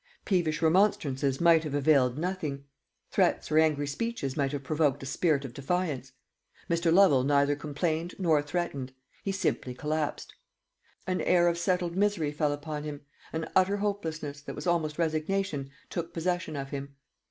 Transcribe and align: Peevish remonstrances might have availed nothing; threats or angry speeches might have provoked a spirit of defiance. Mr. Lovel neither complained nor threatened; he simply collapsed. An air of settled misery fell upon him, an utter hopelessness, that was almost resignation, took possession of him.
Peevish 0.25 0.63
remonstrances 0.63 1.39
might 1.39 1.63
have 1.63 1.75
availed 1.75 2.17
nothing; 2.17 2.63
threats 3.11 3.51
or 3.51 3.59
angry 3.59 3.85
speeches 3.85 4.35
might 4.35 4.51
have 4.51 4.63
provoked 4.63 5.03
a 5.03 5.05
spirit 5.05 5.45
of 5.45 5.53
defiance. 5.53 6.11
Mr. 6.67 6.91
Lovel 6.91 7.21
neither 7.23 7.55
complained 7.55 8.15
nor 8.17 8.41
threatened; 8.41 8.93
he 9.23 9.31
simply 9.31 9.75
collapsed. 9.75 10.33
An 11.05 11.21
air 11.21 11.47
of 11.47 11.55
settled 11.59 11.95
misery 11.95 12.31
fell 12.31 12.51
upon 12.51 12.83
him, 12.83 13.01
an 13.31 13.47
utter 13.55 13.77
hopelessness, 13.77 14.41
that 14.41 14.55
was 14.55 14.65
almost 14.65 14.97
resignation, 14.97 15.69
took 15.91 16.15
possession 16.15 16.55
of 16.55 16.71
him. 16.71 16.95